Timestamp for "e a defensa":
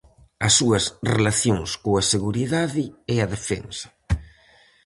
3.13-3.87